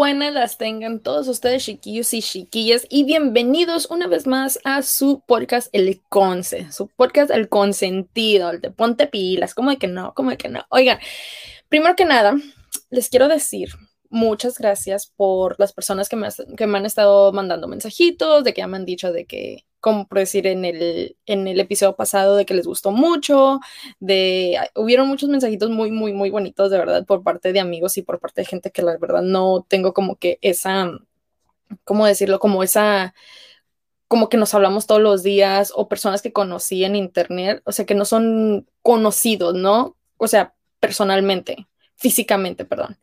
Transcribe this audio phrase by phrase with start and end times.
[0.00, 5.22] buenas las tengan todos ustedes, chiquillos y chiquillas, y bienvenidos una vez más a su
[5.26, 10.14] podcast El Conce, su podcast El Consentido, el de Ponte Pilas, como de que no,
[10.14, 10.64] como de que no.
[10.70, 11.00] Oigan,
[11.68, 12.34] primero que nada,
[12.88, 13.74] les quiero decir
[14.10, 18.60] muchas gracias por las personas que me, que me han estado mandando mensajitos, de que
[18.60, 22.36] ya me han dicho de que como por decir en el, en el episodio pasado
[22.36, 23.60] de que les gustó mucho,
[23.98, 28.02] de hubieron muchos mensajitos muy, muy, muy bonitos de verdad por parte de amigos y
[28.02, 30.90] por parte de gente que la verdad no tengo como que esa,
[31.84, 32.38] ¿cómo decirlo?
[32.40, 33.14] Como esa,
[34.08, 37.86] como que nos hablamos todos los días o personas que conocí en internet, o sea,
[37.86, 39.96] que no son conocidos, ¿no?
[40.18, 41.68] O sea, personalmente,
[42.00, 42.98] físicamente, perdón.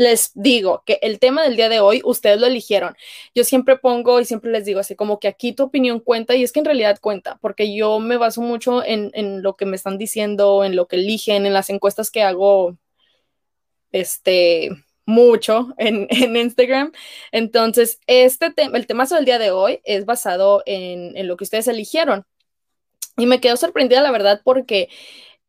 [0.00, 2.96] les digo que el tema del día de hoy ustedes lo eligieron.
[3.34, 6.42] Yo siempre pongo y siempre les digo así como que aquí tu opinión cuenta y
[6.42, 9.76] es que en realidad cuenta, porque yo me baso mucho en, en lo que me
[9.76, 12.78] están diciendo, en lo que eligen, en las encuestas que hago,
[13.92, 14.70] este,
[15.04, 16.92] mucho en, en Instagram.
[17.30, 21.44] Entonces, este tema, el temazo del día de hoy es basado en, en lo que
[21.44, 22.24] ustedes eligieron.
[23.18, 24.88] Y me quedo sorprendida, la verdad, porque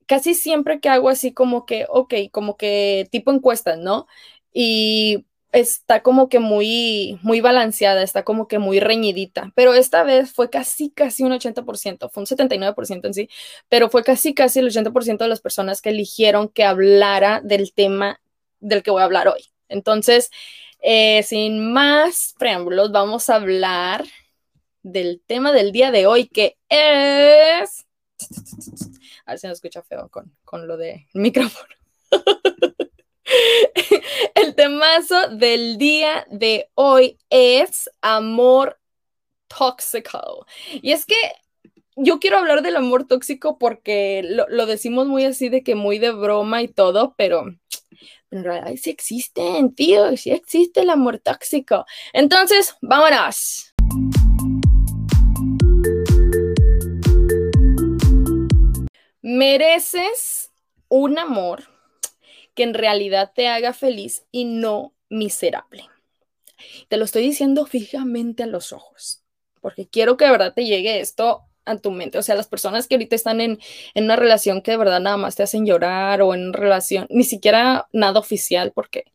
[0.08, 4.08] casi siempre que hago así como que, ok, como que tipo encuestas, ¿no?
[4.54, 10.32] Y está como que muy, muy balanceada, está como que muy reñidita, pero esta vez
[10.32, 13.30] fue casi, casi un 80%, fue un 79% en sí,
[13.70, 18.22] pero fue casi, casi el 80% de las personas que eligieron que hablara del tema
[18.60, 19.50] del que voy a hablar hoy.
[19.68, 20.30] Entonces,
[20.82, 24.06] eh, sin más preámbulos, vamos a hablar
[24.84, 27.86] del tema del día de hoy, que es...
[29.26, 31.74] A ver si no escucha feo con, con lo del micrófono.
[34.36, 38.80] El temazo del día de hoy es amor
[39.48, 40.46] tóxico.
[40.82, 41.16] Y es que
[41.96, 46.12] yo quiero hablar del amor tóxico porque lo, decimos muy así de que muy de
[46.12, 47.46] broma y todo, pero
[48.32, 51.86] en realidad sí existen, tío, sí existe el amor tóxico.
[52.14, 53.74] Entonces, vámonos.
[59.22, 60.52] Mereces
[60.88, 61.71] un amor
[62.54, 65.86] que en realidad te haga feliz y no miserable.
[66.88, 69.24] Te lo estoy diciendo fijamente a los ojos,
[69.62, 72.18] porque quiero que de verdad te llegue esto a tu mente.
[72.18, 73.60] O sea, las personas que ahorita están en,
[73.94, 77.24] en una relación que de verdad nada más te hacen llorar o en relación, ni
[77.24, 79.06] siquiera nada oficial, porque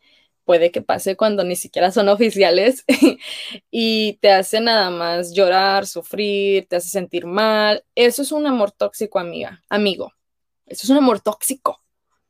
[0.45, 2.85] puede que pase cuando ni siquiera son oficiales
[3.71, 7.85] y te hace nada más llorar, sufrir, te hace sentir mal.
[7.95, 10.13] Eso es un amor tóxico, amiga, amigo.
[10.67, 11.83] Eso es un amor tóxico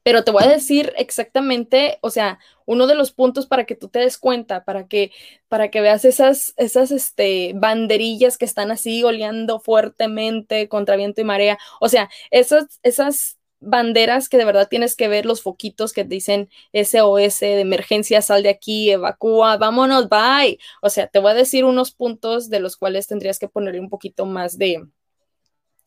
[0.07, 3.89] pero te voy a decir exactamente, o sea, uno de los puntos para que tú
[3.89, 5.11] te des cuenta, para que,
[5.49, 11.25] para que veas esas, esas este, banderillas que están así oleando fuertemente contra viento y
[11.25, 16.05] marea, o sea, esas, esas banderas que de verdad tienes que ver, los foquitos que
[16.05, 20.57] dicen SOS de emergencia, sal de aquí, evacúa, vámonos, bye.
[20.83, 23.91] O sea, te voy a decir unos puntos de los cuales tendrías que ponerle un
[23.91, 24.87] poquito más de,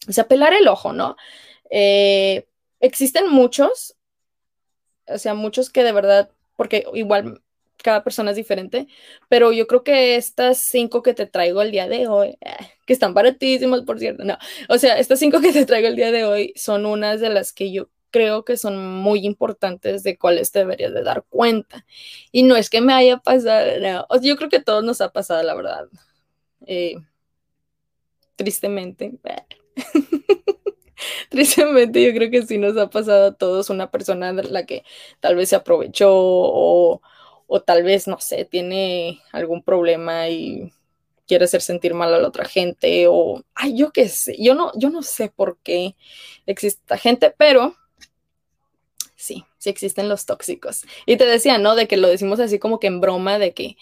[0.10, 1.16] o sea, pelar el ojo, ¿no?
[1.70, 2.48] Eh,
[2.82, 3.96] existen muchos,
[5.12, 7.42] o sea, muchos que de verdad, porque igual
[7.84, 8.88] cada persona es diferente,
[9.30, 12.56] pero yo creo que estas cinco que te traigo el día de hoy, eh,
[12.86, 14.38] que están baratísimas, por cierto, no,
[14.68, 17.54] o sea, estas cinco que te traigo el día de hoy son unas de las
[17.54, 21.86] que yo creo que son muy importantes de cuáles te deberías de dar cuenta.
[22.32, 25.12] Y no es que me haya pasado, no, yo creo que a todos nos ha
[25.12, 25.88] pasado, la verdad.
[26.66, 26.96] Eh,
[28.36, 29.12] tristemente.
[31.30, 34.84] Tristemente, yo creo que sí nos ha pasado a todos una persona de la que
[35.20, 37.02] tal vez se aprovechó o,
[37.48, 40.72] o tal vez, no sé, tiene algún problema y
[41.28, 44.72] quiere hacer sentir mal a la otra gente o, ay, yo qué sé, yo no,
[44.76, 45.96] yo no sé por qué
[46.46, 47.76] existe esta gente, pero
[49.16, 50.84] sí, sí existen los tóxicos.
[51.06, 51.76] Y te decía, ¿no?
[51.76, 53.78] De que lo decimos así como que en broma, de que,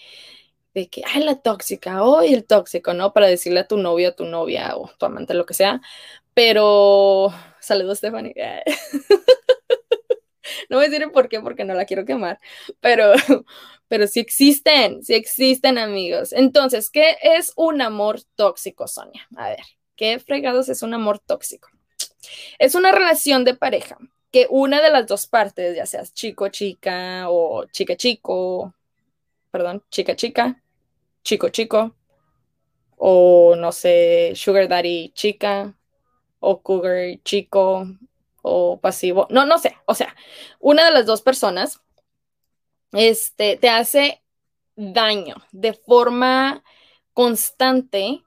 [0.74, 3.12] de que, ay, la tóxica, hoy el tóxico, ¿no?
[3.12, 5.80] Para decirle a tu novio, a tu novia o tu amante, lo que sea,
[6.38, 8.32] pero saludos, Stephanie.
[10.70, 12.38] no voy a decir por qué porque no la quiero quemar,
[12.78, 13.12] pero,
[13.88, 16.32] pero sí existen, sí existen amigos.
[16.32, 19.26] Entonces, ¿qué es un amor tóxico, Sonia?
[19.36, 19.62] A ver,
[19.96, 21.70] ¿qué fregados es un amor tóxico?
[22.60, 23.98] Es una relación de pareja
[24.30, 28.76] que una de las dos partes, ya seas chico, chica o chica, chico,
[29.50, 30.62] perdón, chica, chica,
[31.24, 31.96] chico, chico,
[32.96, 35.74] o no sé, sugar daddy, chica,
[36.40, 37.86] o cougar, chico,
[38.42, 40.14] o pasivo, no, no sé, o sea,
[40.60, 41.80] una de las dos personas,
[42.92, 44.22] este, te hace
[44.76, 46.62] daño de forma
[47.12, 48.22] constante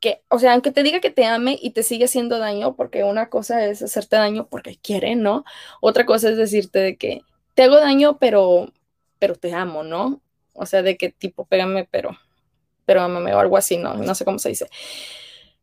[0.00, 3.04] que, o sea, aunque te diga que te ame y te sigue haciendo daño, porque
[3.04, 5.44] una cosa es hacerte daño porque quiere, ¿no?
[5.80, 7.20] Otra cosa es decirte de que
[7.54, 8.72] te hago daño, pero,
[9.18, 10.20] pero te amo, ¿no?
[10.54, 12.18] O sea, de que tipo, pégame, pero,
[12.86, 13.94] pero amame o algo así, ¿no?
[13.94, 14.68] No sé cómo se dice.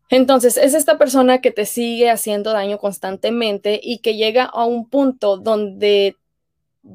[0.09, 4.89] Entonces, es esta persona que te sigue haciendo daño constantemente y que llega a un
[4.89, 6.15] punto donde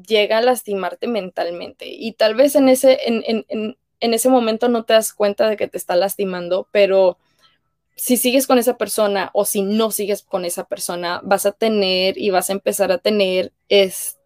[0.07, 1.85] llega a lastimarte mentalmente.
[1.87, 5.57] Y tal vez en ese, en, en, en ese momento no te das cuenta de
[5.57, 7.17] que te está lastimando, pero
[7.95, 12.17] si sigues con esa persona o si no sigues con esa persona, vas a tener
[12.17, 13.53] y vas a empezar a tener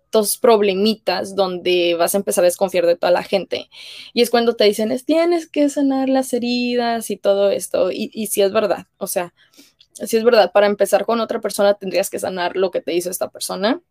[0.08, 3.70] estos problemitas donde vas a empezar a desconfiar de toda la gente.
[4.14, 7.92] Y es cuando te dicen, es, tienes que sanar las heridas y todo esto.
[7.92, 9.34] Y, y si es verdad, o sea,
[9.94, 13.10] si es verdad, para empezar con otra persona tendrías que sanar lo que te hizo
[13.10, 13.82] esta persona,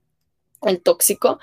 [0.62, 1.38] el tóxico.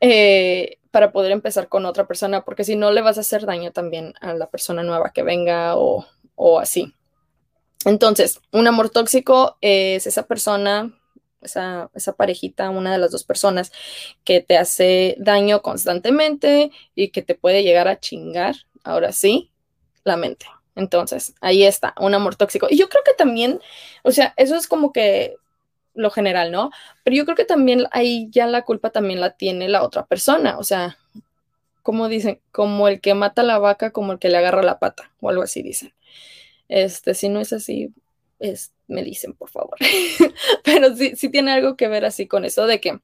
[0.00, 3.72] Eh, para poder empezar con otra persona, porque si no le vas a hacer daño
[3.72, 6.04] también a la persona nueva que venga o,
[6.34, 6.92] o así.
[7.86, 10.92] Entonces, un amor tóxico es esa persona,
[11.42, 13.72] esa, esa, parejita, una de las dos personas
[14.24, 19.50] que te hace daño constantemente y que te puede llegar a chingar, ahora sí,
[20.04, 20.46] la mente.
[20.74, 22.66] Entonces, ahí está, un amor tóxico.
[22.70, 23.60] Y yo creo que también,
[24.02, 25.36] o sea, eso es como que
[25.94, 26.70] lo general, ¿no?
[27.04, 30.58] Pero yo creo que también ahí ya la culpa también la tiene la otra persona,
[30.58, 30.96] o sea,
[31.82, 35.12] como dicen, como el que mata la vaca, como el que le agarra la pata,
[35.20, 35.92] o algo así dicen.
[36.68, 37.92] Este, si no es así,
[38.38, 39.76] es, me dicen, por favor.
[40.64, 43.00] Pero sí, tiene algo que ver así con eso de que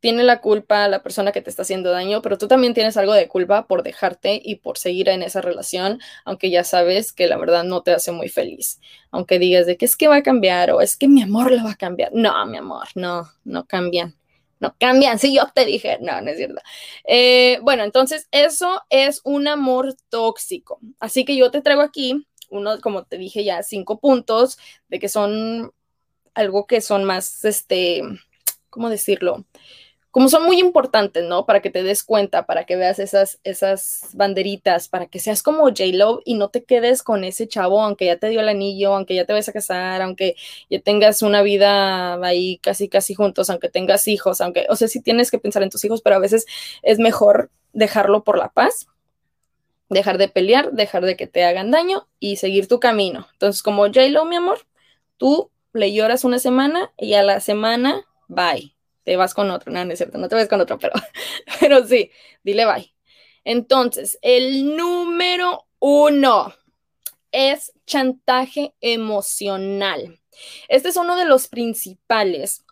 [0.00, 3.12] tiene la culpa la persona que te está haciendo daño, pero tú también tienes algo
[3.14, 7.36] de culpa por dejarte y por seguir en esa relación, aunque ya sabes que la
[7.38, 8.78] verdad no te hace muy feliz.
[9.10, 11.64] Aunque digas de que es que va a cambiar o es que mi amor lo
[11.64, 12.10] va a cambiar.
[12.12, 14.14] No, mi amor, no, no cambian.
[14.58, 16.62] No cambian, si yo te dije, no, no es cierto.
[17.04, 20.78] Eh, bueno, entonces eso es un amor tóxico.
[20.98, 24.58] Así que yo te traigo aquí uno, como te dije ya, cinco puntos
[24.88, 25.72] de que son
[26.34, 28.02] algo que son más, este,
[28.70, 29.44] ¿cómo decirlo?
[30.10, 31.44] Como son muy importantes, ¿no?
[31.44, 35.64] Para que te des cuenta, para que veas esas, esas banderitas, para que seas como
[35.64, 39.14] J-Lo y no te quedes con ese chavo, aunque ya te dio el anillo, aunque
[39.14, 40.36] ya te vayas a casar, aunque
[40.70, 45.02] ya tengas una vida ahí casi, casi juntos, aunque tengas hijos, aunque, o sea, sí
[45.02, 46.46] tienes que pensar en tus hijos, pero a veces
[46.82, 48.86] es mejor dejarlo por la paz
[49.88, 53.28] dejar de pelear, dejar de que te hagan daño y seguir tu camino.
[53.32, 54.66] Entonces, como J-Lo, mi amor,
[55.16, 58.74] tú le lloras una semana y a la semana, bye,
[59.04, 59.72] te vas con otro.
[59.72, 60.94] No, no es cierto, no te vas con otro, pero,
[61.60, 62.10] pero sí,
[62.42, 62.92] dile bye.
[63.44, 66.52] Entonces, el número uno
[67.30, 70.18] es chantaje emocional.
[70.68, 72.64] Este es uno de los principales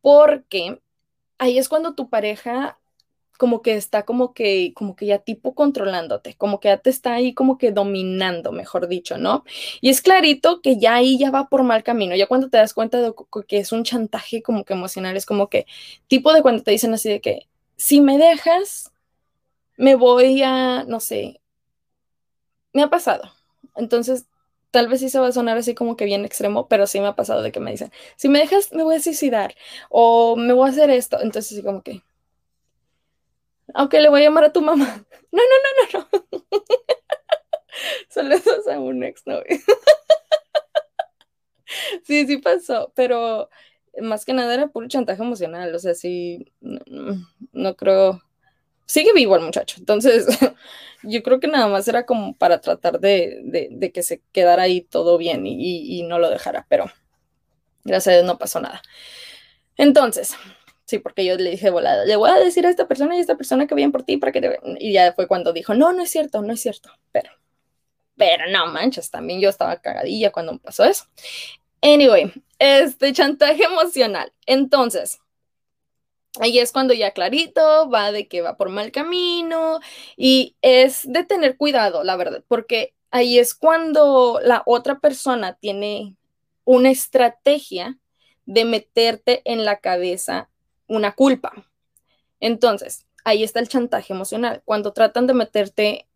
[0.00, 0.80] porque
[1.38, 2.78] ahí es cuando tu pareja
[3.36, 7.14] como que está como que, como que ya tipo controlándote, como que ya te está
[7.14, 9.44] ahí como que dominando, mejor dicho, ¿no?
[9.80, 12.74] Y es clarito que ya ahí ya va por mal camino, ya cuando te das
[12.74, 13.14] cuenta de
[13.48, 15.66] que es un chantaje como que emocional, es como que
[16.08, 18.92] tipo de cuando te dicen así de que, si me dejas,
[19.76, 21.40] me voy a, no sé,
[22.72, 23.32] me ha pasado.
[23.76, 24.26] Entonces,
[24.70, 27.06] tal vez sí se va a sonar así como que bien extremo, pero sí me
[27.06, 29.54] ha pasado de que me dicen, si me dejas, me voy a suicidar
[29.88, 31.16] o me voy a hacer esto.
[31.20, 32.02] Entonces, así como que,
[33.76, 35.04] aunque le voy a llamar a tu mamá.
[35.32, 36.46] No, no, no, no, no.
[38.08, 39.44] Saludos a un exnovio.
[42.04, 43.50] sí, sí pasó, pero
[44.00, 45.74] más que nada era puro chantaje emocional.
[45.74, 48.22] O sea, sí, no, creo.
[48.86, 49.76] Sigue vivo el muchacho.
[49.78, 50.26] Entonces,
[51.02, 55.18] yo creo que nada más era como para tratar de, que se quedara ahí todo
[55.18, 56.86] bien y, y no lo dejara, pero
[57.84, 58.80] gracias a Dios no pasó nada.
[59.76, 60.34] Entonces,
[60.86, 63.20] Sí, porque yo le dije volada, le voy a decir a esta persona y a
[63.20, 64.60] esta persona que vienen por ti para que te...
[64.78, 66.90] Y ya fue cuando dijo, no, no es cierto, no es cierto.
[67.10, 67.30] Pero,
[68.16, 71.04] pero no manches, también yo estaba cagadilla cuando pasó eso.
[71.82, 74.32] Anyway, este chantaje emocional.
[74.46, 75.18] Entonces,
[76.40, 79.80] ahí es cuando ya clarito va de que va por mal camino
[80.16, 86.14] y es de tener cuidado, la verdad, porque ahí es cuando la otra persona tiene
[86.64, 87.98] una estrategia
[88.44, 90.48] de meterte en la cabeza
[90.88, 91.52] una culpa.
[92.40, 94.62] Entonces, ahí está el chantaje emocional.
[94.64, 96.06] Cuando tratan de meterte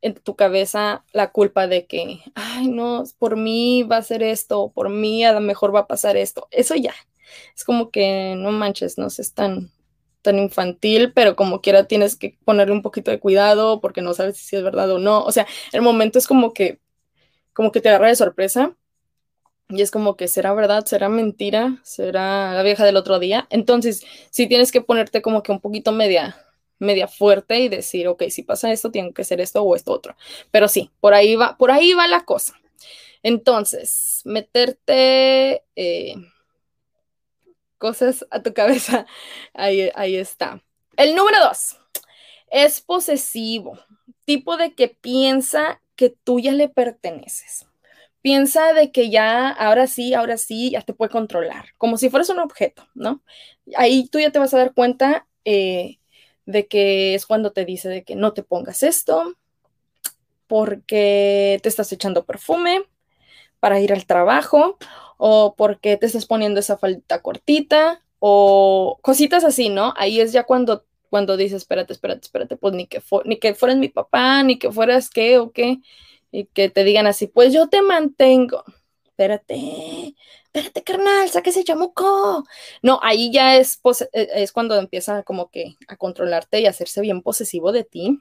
[0.00, 4.70] en tu cabeza la culpa de que, ay, no, por mí va a ser esto,
[4.74, 6.48] por mí a lo mejor va a pasar esto.
[6.50, 6.94] Eso ya.
[7.56, 9.70] Es como que no manches, no es tan,
[10.22, 14.38] tan infantil, pero como quiera tienes que ponerle un poquito de cuidado porque no sabes
[14.38, 15.22] si es verdad o no.
[15.24, 16.80] O sea, el momento es como que,
[17.52, 18.76] como que te agarra de sorpresa
[19.68, 23.46] y es como que será verdad, será mentira, será la vieja del otro día.
[23.50, 26.42] Entonces, sí tienes que ponerte como que un poquito media,
[26.78, 30.16] media fuerte y decir, ok, si pasa esto, tiene que ser esto o esto otro.
[30.50, 32.54] Pero sí, por ahí va, por ahí va la cosa.
[33.22, 36.14] Entonces, meterte eh,
[37.76, 39.06] cosas a tu cabeza,
[39.54, 40.62] ahí, ahí está.
[40.96, 41.76] El número dos
[42.50, 43.78] es posesivo,
[44.24, 47.67] tipo de que piensa que tú ya le perteneces
[48.22, 52.30] piensa de que ya, ahora sí, ahora sí, ya te puede controlar, como si fueras
[52.30, 53.22] un objeto, ¿no?
[53.76, 55.98] Ahí tú ya te vas a dar cuenta eh,
[56.46, 59.34] de que es cuando te dice de que no te pongas esto,
[60.46, 62.82] porque te estás echando perfume
[63.60, 64.78] para ir al trabajo,
[65.18, 69.94] o porque te estás poniendo esa falta cortita, o cositas así, ¿no?
[69.96, 73.78] Ahí es ya cuando cuando dices, espérate, espérate, espérate, pues ni que, ni que fueras
[73.78, 75.78] mi papá, ni que fueras qué o qué
[76.30, 78.64] y que te digan así, pues yo te mantengo.
[79.04, 82.44] Espérate, espérate, carnal, saque ese chamuco.
[82.82, 83.80] No, ahí ya es,
[84.12, 88.20] e, es cuando empieza como que a controlarte y hacerse bien posesivo de ti.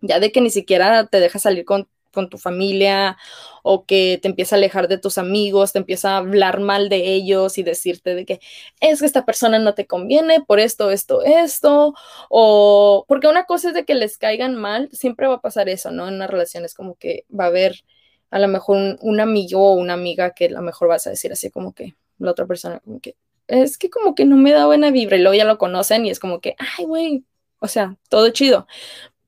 [0.00, 3.16] Ya de que ni siquiera te deja salir con con tu familia
[3.62, 7.12] o que te empieza a alejar de tus amigos, te empieza a hablar mal de
[7.14, 8.40] ellos y decirte de que
[8.80, 11.94] es que esta persona no te conviene por esto, esto, esto,
[12.28, 15.90] o porque una cosa es de que les caigan mal, siempre va a pasar eso,
[15.90, 16.08] ¿no?
[16.08, 17.84] En una relación es como que va a haber
[18.30, 21.32] a lo mejor un, amigo o una amiga que a lo mejor vas a decir
[21.32, 23.16] así como que la otra persona como que
[23.48, 26.10] es que como que no me da buena vibra y luego ya lo conocen y
[26.10, 27.24] es como que, ay, güey,
[27.58, 28.66] o sea, todo chido.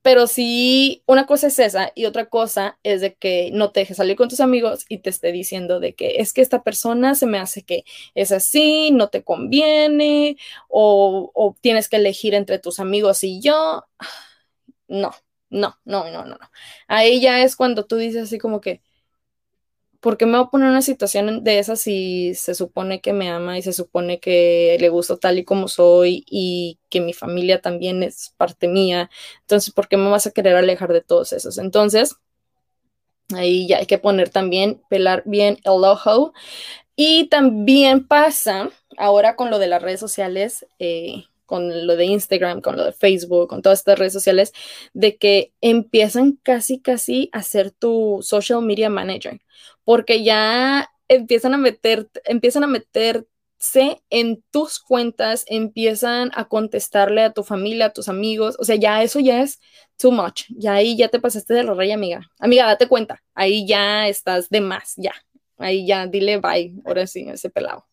[0.02, 3.98] Pero sí, una cosa es esa y otra cosa es de que no te dejes
[3.98, 7.26] salir con tus amigos y te esté diciendo de que es que esta persona se
[7.26, 7.84] me hace que
[8.16, 10.36] es así, no te conviene
[10.68, 13.84] o, o tienes que elegir entre tus amigos y yo.
[14.88, 15.12] No,
[15.50, 16.50] no, no, no, no, no.
[16.88, 18.82] Ahí ya es cuando tú dices así como que,
[20.02, 23.12] ¿por qué me voy a poner en una situación de esas si se supone que
[23.12, 27.12] me ama y se supone que le gusto tal y como soy y que mi
[27.14, 29.10] familia también es parte mía?
[29.42, 31.56] Entonces, ¿por qué me vas a querer alejar de todos esos?
[31.58, 32.16] Entonces,
[33.34, 36.32] ahí ya hay que poner también, pelar bien el ojo.
[36.96, 40.66] Y también pasa ahora con lo de las redes sociales.
[40.80, 44.52] Eh, con lo de Instagram, con lo de Facebook, con todas estas redes sociales,
[44.94, 49.40] de que empiezan casi, casi a ser tu social media manager
[49.84, 53.26] porque ya empiezan a meter, empiezan a meterse
[54.10, 59.02] en tus cuentas, empiezan a contestarle a tu familia, a tus amigos, o sea, ya
[59.02, 59.60] eso ya es
[59.98, 62.22] too much, ya ahí ya te pasaste de la rey, amiga.
[62.38, 65.14] Amiga, date cuenta, ahí ya estás de más, ya.
[65.58, 67.86] Ahí ya, dile bye, ahora sí, ese pelado.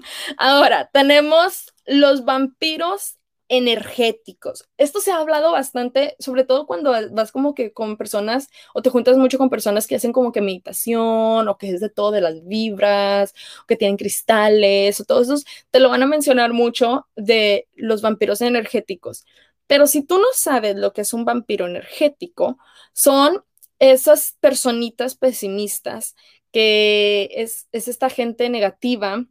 [0.38, 3.18] Ahora, tenemos los vampiros
[3.48, 4.64] energéticos.
[4.78, 8.88] Esto se ha hablado bastante, sobre todo cuando vas como que con personas o te
[8.88, 12.22] juntas mucho con personas que hacen como que meditación o que es de todo de
[12.22, 17.08] las vibras, o que tienen cristales o todos esos, te lo van a mencionar mucho
[17.14, 19.26] de los vampiros energéticos.
[19.66, 22.58] Pero si tú no sabes lo que es un vampiro energético,
[22.94, 23.44] son
[23.78, 26.14] esas personitas pesimistas
[26.52, 29.26] que es, es esta gente negativa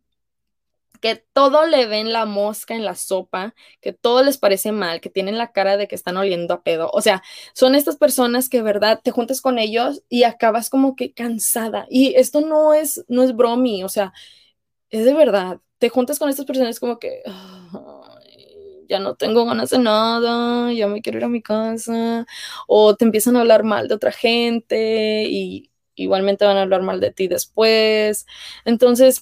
[1.01, 5.09] que todo le ven la mosca en la sopa, que todo les parece mal, que
[5.09, 6.89] tienen la cara de que están oliendo a pedo.
[6.93, 11.13] O sea, son estas personas que, verdad, te juntas con ellos y acabas como que
[11.13, 11.87] cansada.
[11.89, 14.13] Y esto no es, no es bromi, o sea,
[14.89, 15.59] es de verdad.
[15.79, 17.23] Te juntas con estas personas como que
[18.89, 22.25] ya no tengo ganas de nada, ya me quiero ir a mi casa.
[22.67, 26.99] O te empiezan a hablar mal de otra gente y igualmente van a hablar mal
[26.99, 28.25] de ti después.
[28.65, 29.21] Entonces,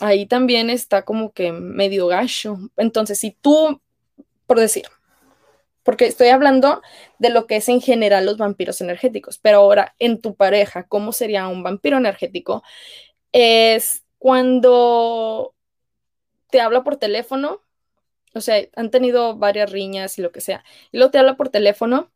[0.00, 2.58] ahí también está como que medio gacho.
[2.76, 3.80] Entonces, si tú,
[4.46, 4.84] por decir,
[5.88, 6.82] porque estoy hablando
[7.18, 11.12] de lo que es en general los vampiros energéticos, pero ahora en tu pareja, ¿cómo
[11.12, 12.62] sería un vampiro energético?
[13.32, 15.54] Es cuando
[16.50, 17.62] te habla por teléfono,
[18.34, 20.62] o sea, han tenido varias riñas y lo que sea,
[20.92, 22.10] y luego te habla por teléfono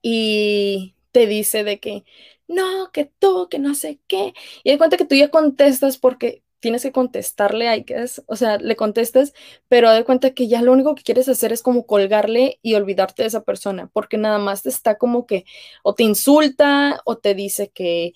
[0.00, 2.04] y te dice de que
[2.46, 6.43] no, que tú, que no sé qué, y de cuenta que tú ya contestas porque
[6.64, 9.34] tienes que contestarle, hay que, o sea, le contestas,
[9.68, 13.22] pero de cuenta que ya lo único que quieres hacer es como colgarle y olvidarte
[13.22, 15.44] de esa persona, porque nada más te está como que
[15.82, 18.14] o te insulta o te dice que,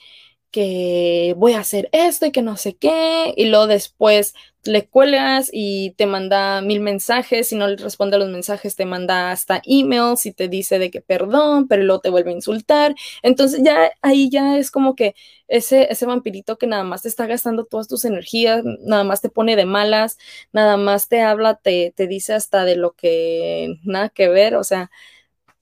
[0.50, 5.50] que voy a hacer esto y que no sé qué, y luego después le cuelgas
[5.52, 9.62] y te manda mil mensajes, si no le responde a los mensajes te manda hasta
[9.64, 12.94] emails y te dice de que perdón, pero luego te vuelve a insultar.
[13.22, 15.14] Entonces ya ahí ya es como que
[15.48, 19.30] ese, ese vampirito que nada más te está gastando todas tus energías, nada más te
[19.30, 20.18] pone de malas,
[20.52, 24.64] nada más te habla, te, te dice hasta de lo que nada que ver, o
[24.64, 24.90] sea,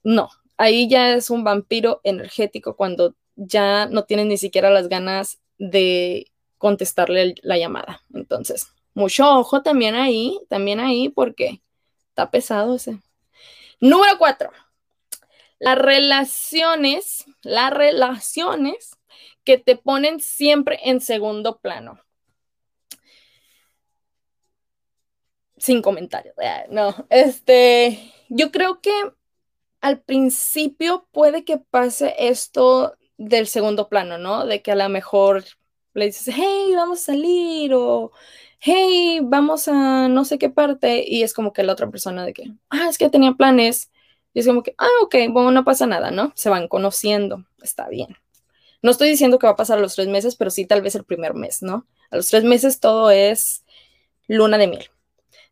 [0.03, 5.39] no, ahí ya es un vampiro energético cuando ya no tienes ni siquiera las ganas
[5.57, 8.03] de contestarle la llamada.
[8.13, 11.61] Entonces, mucho ojo también ahí, también ahí, porque
[12.09, 12.99] está pesado ese.
[13.79, 14.51] Número cuatro,
[15.59, 18.97] las relaciones, las relaciones
[19.43, 22.01] que te ponen siempre en segundo plano.
[25.57, 26.35] Sin comentarios.
[26.39, 28.91] Eh, no, este, yo creo que
[29.79, 34.45] al principio puede que pase esto del segundo plano, ¿no?
[34.45, 35.43] De que a lo mejor
[35.93, 38.11] le dices, hey, vamos a salir o
[38.59, 42.33] hey, vamos a no sé qué parte y es como que la otra persona de
[42.33, 43.91] que, ah, es que tenía planes
[44.33, 46.31] y es como que, ah, ok, bueno, no pasa nada, ¿no?
[46.35, 48.17] Se van conociendo, está bien.
[48.81, 50.95] No estoy diciendo que va a pasar a los tres meses, pero sí tal vez
[50.95, 51.87] el primer mes, ¿no?
[52.11, 53.63] A los tres meses todo es
[54.27, 54.89] luna de miel.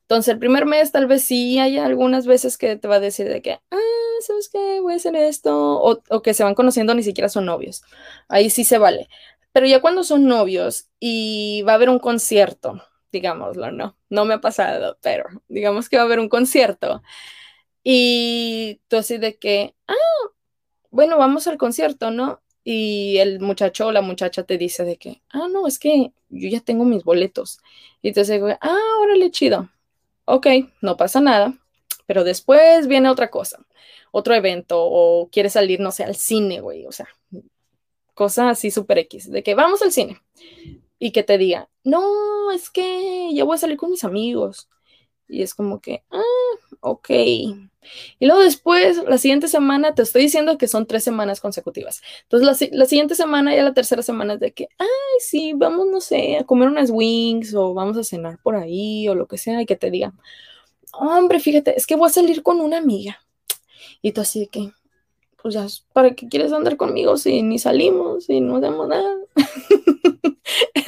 [0.07, 3.27] Entonces, el primer mes tal vez sí hay algunas veces que te va a decir
[3.27, 3.77] de que, ah,
[4.21, 4.79] ¿sabes qué?
[4.79, 5.81] Voy a hacer esto.
[5.81, 7.81] O, que se van conociendo, ni siquiera son novios.
[8.27, 9.09] Ahí sí se vale.
[9.51, 13.97] Pero ya cuando son novios y va a haber un concierto, digámoslo, ¿no?
[14.09, 17.01] No me ha pasado, pero digamos que va a haber un concierto.
[17.83, 19.93] Y tú así de que, ah,
[20.91, 22.41] bueno, vamos al concierto, ¿no?
[22.63, 26.49] Y el muchacho o la muchacha te dice de que, ah, no, es que yo
[26.49, 27.59] ya tengo mis boletos.
[28.01, 29.69] Y dice, ah, órale, chido.
[30.25, 30.47] Ok,
[30.81, 31.53] no pasa nada.
[32.07, 33.65] Pero después viene otra cosa
[34.17, 37.09] otro evento o quieres salir, no sé, al cine, güey, o sea,
[38.13, 40.21] cosas así súper X, de que vamos al cine
[40.97, 44.69] y que te diga, no, es que ya voy a salir con mis amigos.
[45.27, 46.21] Y es como que, ah,
[46.81, 47.09] ok.
[47.09, 52.01] Y luego después, la siguiente semana, te estoy diciendo que son tres semanas consecutivas.
[52.23, 54.87] Entonces, la, la, siguiente semana, ya la tercera semana es de que, ay,
[55.19, 59.15] sí, vamos, no sé, a comer unas wings o vamos a cenar por ahí o
[59.15, 60.13] lo que sea, y que te diga,
[60.93, 63.19] hombre, fíjate, es que voy a salir con una amiga.
[64.01, 64.71] Y tú así de que,
[65.41, 69.24] pues ya, ¿para qué quieres andar conmigo si ni salimos y no hacemos nada?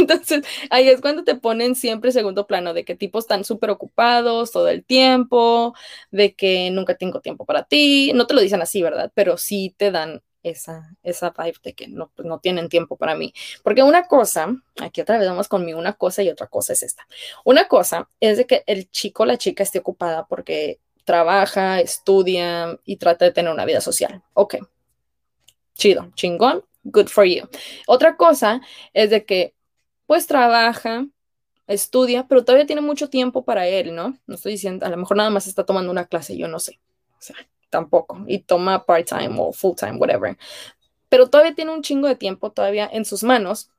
[0.07, 4.51] Entonces, ahí es cuando te ponen siempre segundo plano, de que tipos están súper ocupados
[4.51, 5.73] todo el tiempo,
[6.11, 8.11] de que nunca tengo tiempo para ti.
[8.13, 9.11] No te lo dicen así, ¿verdad?
[9.13, 13.15] Pero sí te dan esa, esa vibe de que no, pues no tienen tiempo para
[13.15, 13.33] mí.
[13.63, 17.07] Porque una cosa, aquí otra vez vamos conmigo, una cosa y otra cosa es esta.
[17.43, 22.77] Una cosa es de que el chico o la chica esté ocupada porque trabaja, estudia
[22.85, 24.23] y trata de tener una vida social.
[24.33, 24.55] Ok.
[25.73, 27.47] Chido, chingón, good for you.
[27.85, 28.61] Otra cosa
[28.93, 29.53] es de que
[30.07, 31.05] pues trabaja,
[31.67, 34.17] estudia, pero todavía tiene mucho tiempo para él, ¿no?
[34.25, 36.79] No estoy diciendo, a lo mejor nada más está tomando una clase, yo no sé.
[37.11, 37.35] O sea,
[37.69, 38.23] tampoco.
[38.25, 40.37] Y toma part-time o full-time, whatever.
[41.09, 43.69] Pero todavía tiene un chingo de tiempo todavía en sus manos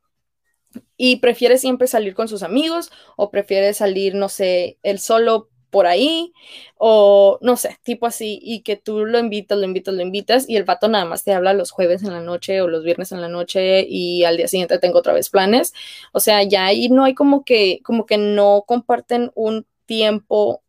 [0.97, 5.87] y prefiere siempre salir con sus amigos o prefiere salir, no sé, él solo por
[5.87, 6.33] ahí,
[6.76, 10.57] o no sé, tipo así, y que tú lo invitas, lo invitas, lo invitas, y
[10.57, 13.20] el vato nada más te habla los jueves en la noche o los viernes en
[13.20, 15.74] la noche, y al día siguiente tengo otra vez planes.
[16.12, 20.62] O sea, ya ahí no hay como que, como que no comparten un tiempo,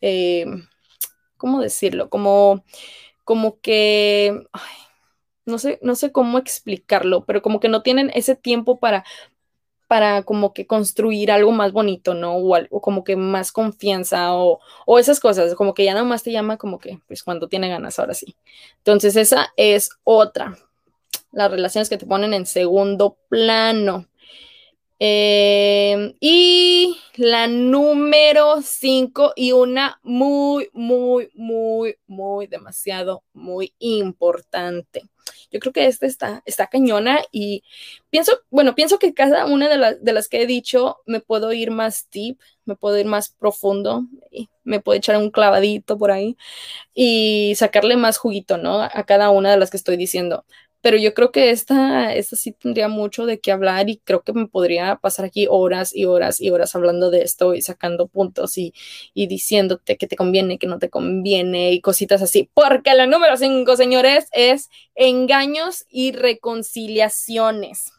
[0.00, 0.46] eh,
[1.36, 2.10] ¿cómo decirlo?
[2.10, 2.64] Como,
[3.24, 4.42] como que,
[5.46, 9.04] no sé, no sé cómo explicarlo, pero como que no tienen ese tiempo para
[9.90, 12.36] para como que construir algo más bonito, ¿no?
[12.36, 16.22] O, algo, como que más confianza o, o, esas cosas, como que ya nada más
[16.22, 18.36] te llama como que, pues cuando tiene ganas, ahora sí.
[18.76, 20.56] Entonces esa es otra,
[21.32, 24.06] las relaciones que te ponen en segundo plano.
[25.00, 35.02] Em, y la número cinco y una muy, muy, muy, muy, demasiado, muy importante.
[35.50, 37.64] Yo creo que esta está, está cañona y
[38.10, 41.70] pienso, bueno, pienso que cada una de, de las que he dicho me puedo ir
[41.70, 44.04] más deep, me puedo ir más profundo,
[44.64, 46.36] me puedo echar un clavadito por ahí
[46.94, 48.82] y sacarle más juguito, ¿no?
[48.82, 50.44] A cada una de las que estoy diciendo
[50.82, 54.32] pero yo creo que esta, esta sí tendría mucho de qué hablar y creo que
[54.32, 58.56] me podría pasar aquí horas y horas y horas hablando de esto y sacando puntos
[58.56, 58.72] y,
[59.14, 62.50] y diciéndote que te conviene, que no te conviene y cositas así.
[62.54, 67.92] Porque la número 5, señores, es engaños y reconciliaciones.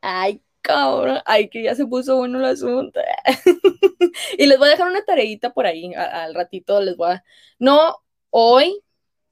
[0.00, 3.00] Ay, cabrón, ay, que ya se puso bueno el asunto.
[4.38, 7.24] y les voy a dejar una tareita por ahí al ratito, les voy a...
[7.58, 7.96] No
[8.30, 8.82] hoy,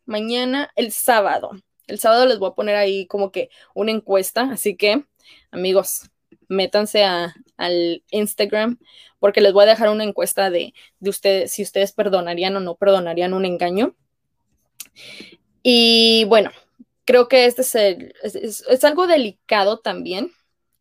[0.07, 1.53] mañana, el sábado
[1.87, 5.05] El sábado les voy a poner ahí como que una encuesta, así que
[5.51, 6.11] amigos,
[6.49, 8.79] métanse a, al Instagram
[9.18, 12.75] porque les voy a dejar una encuesta de, de ustedes, si ustedes perdonarían o no
[12.75, 13.94] perdonarían un engaño.
[15.62, 16.51] Y bueno,
[17.05, 20.31] creo que este es, el, es, es, algo delicado también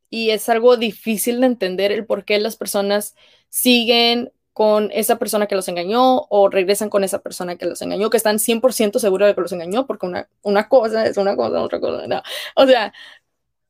[0.09, 3.15] y es algo difícil de entender el por qué las personas
[3.49, 8.09] siguen con esa persona que los engañó o regresan con esa persona que los engañó,
[8.09, 11.61] que están 100% seguros de que los engañó, porque una, una cosa es una cosa,
[11.61, 12.21] otra cosa, no.
[12.55, 12.93] O sea,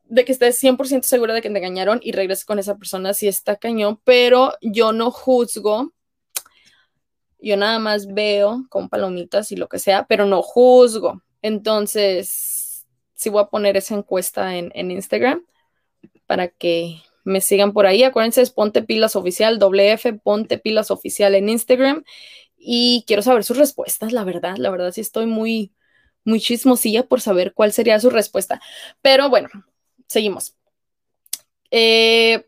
[0.04, 3.28] de que estés 100% segura de que te engañaron y regreses con esa persona, sí
[3.28, 5.94] está cañón, pero yo no juzgo,
[7.40, 11.22] yo nada más veo con palomitas y lo que sea, pero no juzgo.
[11.42, 15.46] Entonces, sí voy a poner esa encuesta en, en Instagram
[16.26, 18.04] para que me sigan por ahí.
[18.04, 22.04] Acuérdense, es Ponte Pilas Oficial, WF, Ponte Pilas Oficial en Instagram.
[22.58, 25.74] Y quiero saber sus respuestas, la verdad, la verdad sí estoy muy,
[26.24, 28.62] muy chismosilla por saber cuál sería su respuesta.
[29.02, 29.50] Pero bueno,
[30.08, 30.56] seguimos.
[31.72, 32.48] Eh,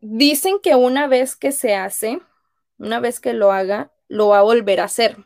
[0.00, 2.20] dicen que una vez que se hace,
[2.78, 5.16] una vez que lo haga, lo va a volver a hacer.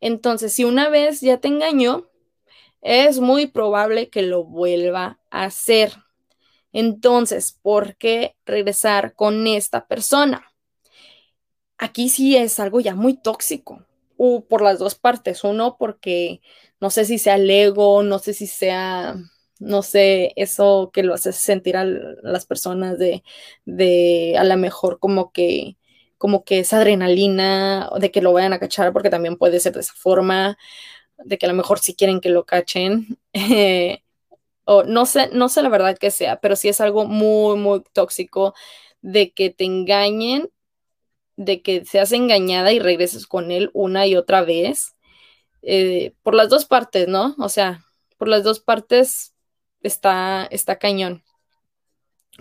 [0.00, 2.10] Entonces, si una vez ya te engañó,
[2.82, 6.03] es muy probable que lo vuelva a hacer.
[6.74, 10.44] Entonces, ¿por qué regresar con esta persona?
[11.78, 13.84] Aquí sí es algo ya muy tóxico,
[14.16, 15.44] o por las dos partes.
[15.44, 16.40] Uno, porque
[16.80, 19.16] no sé si sea el ego, no sé si sea,
[19.58, 23.22] no sé, eso que lo hace sentir a las personas de,
[23.64, 25.76] de a lo mejor como que
[26.16, 29.80] como que esa adrenalina de que lo vayan a cachar, porque también puede ser de
[29.80, 30.56] esa forma,
[31.18, 33.18] de que a lo mejor si quieren que lo cachen.
[33.34, 34.03] Eh,
[34.86, 38.54] no sé, no sé la verdad que sea, pero sí es algo muy, muy tóxico
[39.02, 40.50] de que te engañen,
[41.36, 44.96] de que seas engañada y regreses con él una y otra vez,
[45.62, 47.34] eh, por las dos partes, ¿no?
[47.38, 47.84] O sea,
[48.18, 49.34] por las dos partes
[49.82, 51.22] está, está cañón.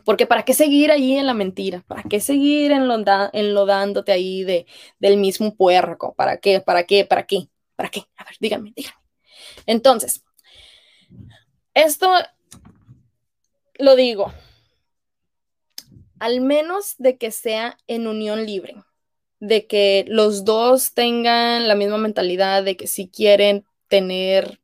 [0.05, 4.65] Porque para qué seguir ahí en la mentira, para qué seguir enlodándote ahí de,
[4.99, 8.97] del mismo puerco, para qué, para qué, para qué, para qué, a ver, díganme, díganme.
[9.67, 10.23] Entonces,
[11.73, 12.11] esto
[13.79, 14.33] lo digo,
[16.19, 18.75] al menos de que sea en unión libre,
[19.39, 24.61] de que los dos tengan la misma mentalidad de que si quieren tener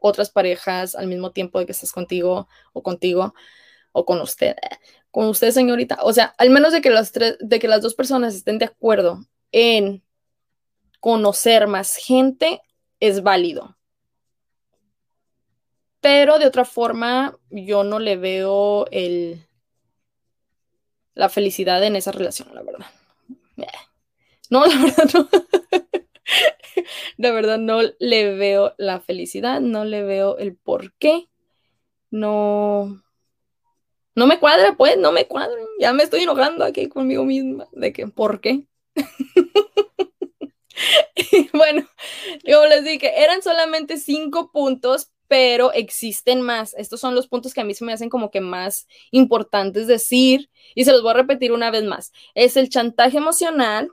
[0.00, 3.34] otras parejas al mismo tiempo de que estás contigo o contigo
[3.92, 4.56] o con usted,
[5.10, 7.94] con usted señorita, o sea, al menos de que las tres, de que las dos
[7.94, 10.02] personas estén de acuerdo en
[11.00, 12.60] conocer más gente
[13.00, 13.77] es válido
[16.00, 19.46] pero de otra forma yo no le veo el,
[21.14, 22.86] la felicidad en esa relación, la verdad.
[23.56, 23.66] Eh.
[24.50, 25.28] No, la verdad no.
[27.16, 31.28] la verdad no le veo la felicidad, no le veo el por qué.
[32.10, 33.02] No,
[34.14, 35.60] no me cuadra, pues, no me cuadra.
[35.78, 38.66] Ya me estoy enojando aquí conmigo misma de que, ¿por qué?
[41.52, 41.86] bueno,
[42.44, 46.74] como les dije, eran solamente cinco puntos, pero existen más.
[46.76, 50.50] Estos son los puntos que a mí se me hacen como que más importantes decir
[50.74, 52.12] y se los voy a repetir una vez más.
[52.34, 53.92] Es el chantaje emocional,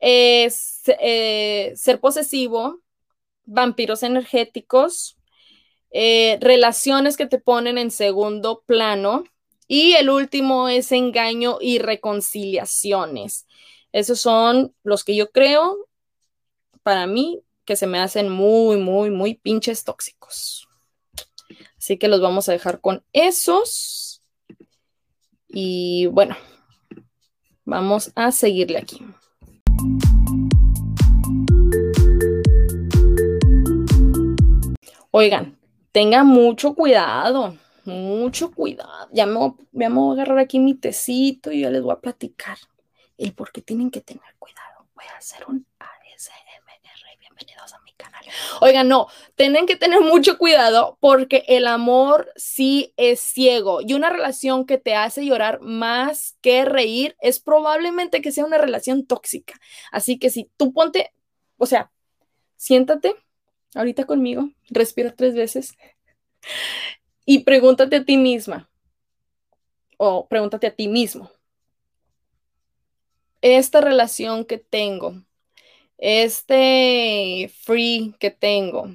[0.00, 2.80] es eh, ser posesivo,
[3.44, 5.18] vampiros energéticos,
[5.90, 9.24] eh, relaciones que te ponen en segundo plano
[9.66, 13.46] y el último es engaño y reconciliaciones.
[13.92, 15.88] Esos son los que yo creo,
[16.82, 20.66] para mí, que se me hacen muy, muy, muy pinches tóxicos.
[21.78, 24.24] Así que los vamos a dejar con esos.
[25.46, 26.36] Y bueno,
[27.64, 28.98] vamos a seguirle aquí.
[35.12, 35.56] Oigan,
[35.92, 39.08] tengan mucho cuidado, mucho cuidado.
[39.12, 39.38] Ya me,
[39.90, 42.58] voy, a agarrar aquí mi tecito y ya les voy a platicar
[43.16, 44.88] el por qué tienen que tener cuidado.
[44.96, 45.64] Voy a hacer un
[47.40, 47.70] bienvenidos.
[48.60, 54.10] Oigan, no, tienen que tener mucho cuidado porque el amor sí es ciego y una
[54.10, 59.54] relación que te hace llorar más que reír es probablemente que sea una relación tóxica.
[59.90, 61.12] Así que si tú ponte,
[61.56, 61.90] o sea,
[62.56, 63.16] siéntate
[63.74, 65.74] ahorita conmigo, respira tres veces
[67.24, 68.68] y pregúntate a ti misma
[69.96, 71.30] o pregúntate a ti mismo.
[73.42, 75.22] Esta relación que tengo
[76.00, 78.88] este free que tengo,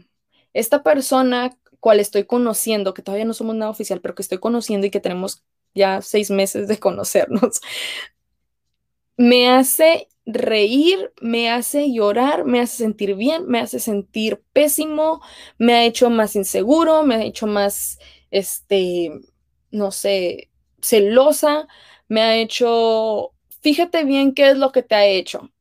[0.53, 4.87] esta persona cual estoy conociendo, que todavía no somos nada oficial, pero que estoy conociendo
[4.87, 5.43] y que tenemos
[5.75, 7.61] ya seis meses de conocernos,
[9.17, 15.21] me hace reír, me hace llorar, me hace sentir bien, me hace sentir pésimo,
[15.57, 17.99] me ha hecho más inseguro, me ha hecho más,
[18.31, 19.11] este,
[19.71, 20.49] no sé,
[20.81, 21.67] celosa,
[22.07, 25.51] me ha hecho, fíjate bien qué es lo que te ha hecho.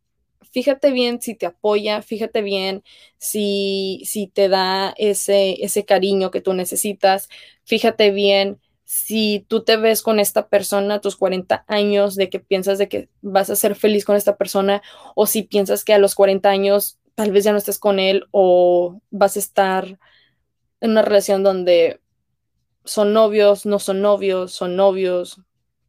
[0.54, 2.84] Fíjate bien si te apoya, fíjate bien
[3.18, 7.28] si, si te da ese, ese cariño que tú necesitas,
[7.64, 12.38] fíjate bien si tú te ves con esta persona a tus 40 años, de que
[12.38, 14.80] piensas de que vas a ser feliz con esta persona,
[15.16, 18.26] o si piensas que a los 40 años tal vez ya no estés con él
[18.30, 19.98] o vas a estar
[20.80, 22.00] en una relación donde
[22.84, 25.40] son novios, no son novios, son novios,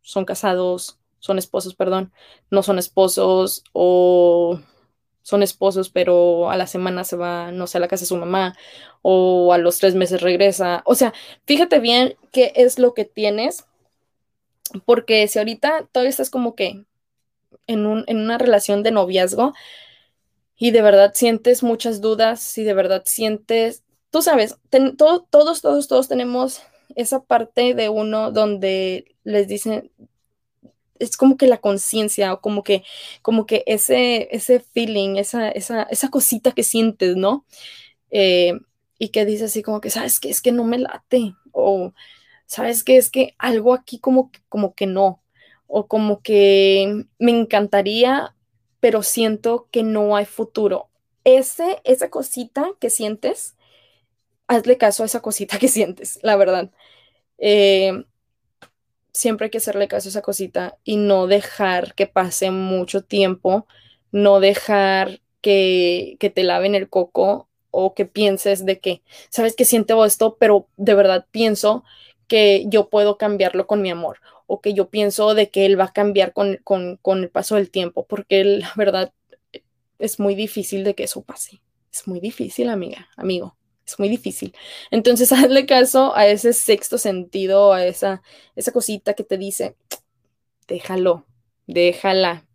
[0.01, 2.13] son casados, son esposos, perdón,
[2.51, 4.59] no son esposos o
[5.23, 8.15] son esposos, pero a la semana se va, no sé, a la casa de su
[8.15, 8.55] mamá
[9.01, 10.83] o a los tres meses regresa.
[10.85, 13.65] O sea, fíjate bien qué es lo que tienes,
[14.85, 16.85] porque si ahorita todavía estás como que
[17.65, 19.55] en, una relación de noviazgo
[20.55, 24.57] y de verdad sientes muchas dudas, y de verdad sientes, tú sabes,
[24.95, 26.61] todos, todos, todos tenemos
[26.95, 29.91] esa parte de uno donde les dicen,
[30.99, 32.83] es como que la conciencia o como que,
[33.21, 37.45] como que ese, ese feeling, esa, esa, esa cosita que sientes, ¿no?
[38.11, 38.53] Eh,
[38.99, 40.29] y que dices así como que, ¿sabes qué?
[40.29, 41.35] Es que no me late.
[41.51, 41.93] O,
[42.45, 42.97] ¿sabes qué?
[42.97, 45.21] Es que algo aquí como, como que no.
[45.67, 48.35] O como que me encantaría,
[48.79, 50.89] pero siento que no hay futuro.
[51.23, 53.55] Ese, esa cosita que sientes,
[54.47, 56.71] hazle caso a esa cosita que sientes, la verdad.
[57.39, 58.05] Eh,
[59.15, 63.65] siempre hay que hacerle caso a esa cosita y no dejar que pase mucho tiempo,
[64.11, 70.03] no dejar que, te laven el coco o que pienses de que, sabes que siento
[70.03, 71.85] esto, pero de verdad pienso
[72.27, 75.85] que yo puedo cambiarlo con mi amor o que yo pienso de que él va
[75.85, 79.13] a cambiar con, con el paso del tiempo, porque la verdad
[79.97, 81.61] es muy difícil de que eso pase.
[81.89, 84.55] Es muy difícil, amiga, amigo es muy difícil.
[84.91, 88.21] Entonces, hazle caso a ese sexto sentido, a esa,
[88.55, 89.75] esa cosita que te dice,
[90.67, 91.25] déjalo,
[91.67, 92.45] déjala,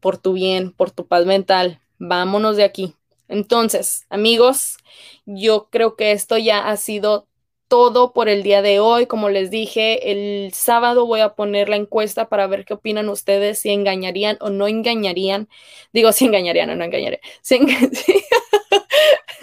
[0.00, 2.94] por tu bien, por tu paz mental, vámonos de aquí.
[3.28, 4.76] Entonces, amigos,
[5.24, 7.28] yo creo que esto ya ha sido
[7.68, 9.06] todo por el día de hoy.
[9.06, 13.60] Como les dije, el sábado voy a poner la encuesta para ver qué opinan ustedes,
[13.60, 15.48] si engañarían o no engañarían.
[15.94, 17.22] Digo, si engañarían o no engañarían.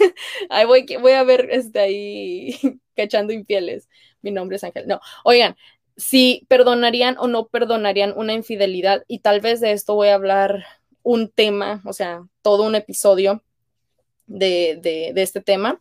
[0.50, 2.56] Ahí voy, voy a ver este, ahí
[2.96, 3.88] cachando infieles.
[4.22, 4.86] Mi nombre es Ángel.
[4.86, 5.56] No, oigan,
[5.96, 10.64] si perdonarían o no perdonarían una infidelidad, y tal vez de esto voy a hablar
[11.02, 13.42] un tema, o sea, todo un episodio
[14.26, 15.80] de, de, este tema,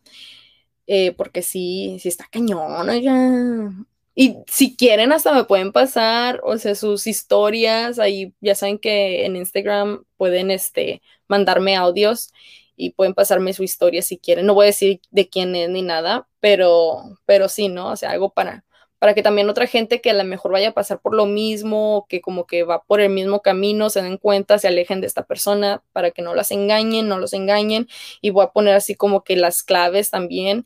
[0.88, 3.88] eh, porque sí, sí está cañón, oigan.
[4.16, 8.00] Y si quieren, hasta me pueden pasar, o sea, sus historias.
[8.00, 12.34] Ahí ya saben que en Instagram pueden este, mandarme audios
[12.80, 14.46] y pueden pasarme su historia si quieren.
[14.46, 17.90] No voy a decir de quién es ni nada, pero, pero sí, ¿no?
[17.92, 18.64] O sea, algo para,
[19.00, 22.06] para que también otra gente que a lo mejor vaya a pasar por lo mismo,
[22.08, 25.26] que como que va por el mismo camino, se den cuenta, se alejen de esta
[25.26, 27.90] persona, para que no las engañen, no los engañen.
[28.22, 30.66] Y voy a poner así como que las claves también.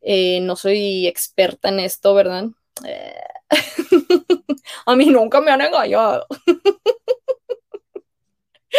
[0.00, 2.44] Eh, no soy experta en esto, ¿verdad?
[4.86, 6.24] a mí nunca me han engañado.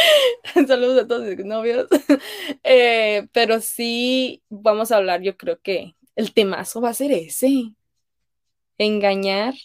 [0.67, 1.87] Saludos a todos mis novios.
[2.63, 7.73] Eh, pero sí, vamos a hablar, yo creo que el temazo va a ser ese.
[8.77, 9.55] Engañar,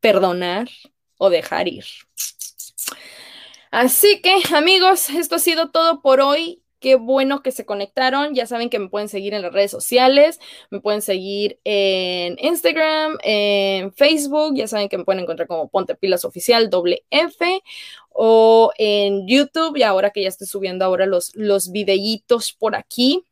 [0.00, 0.68] perdonar
[1.16, 1.84] o dejar ir.
[3.70, 6.61] Así que, amigos, esto ha sido todo por hoy.
[6.82, 8.34] Qué bueno que se conectaron.
[8.34, 13.18] Ya saben que me pueden seguir en las redes sociales, me pueden seguir en Instagram,
[13.22, 14.56] en Facebook.
[14.56, 17.62] Ya saben que me pueden encontrar como Ponte Pilas Oficial, doble F,
[18.10, 19.76] o en YouTube.
[19.76, 23.24] Y ahora que ya estoy subiendo ahora los, los videitos por aquí.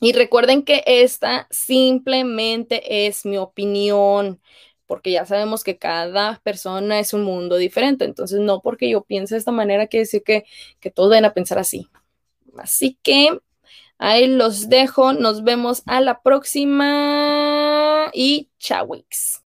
[0.00, 4.40] Y recuerden que esta simplemente es mi opinión
[4.86, 8.04] porque ya sabemos que cada persona es un mundo diferente.
[8.04, 10.42] Entonces, no porque yo piense de esta manera quiere decir que,
[10.80, 11.86] que todos deben a pensar así.
[12.58, 13.40] Así que
[13.98, 15.12] ahí los dejo.
[15.12, 19.42] Nos vemos a la próxima y chawix.